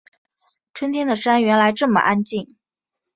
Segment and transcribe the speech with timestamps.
[0.73, 2.57] 春天的山原来这么安静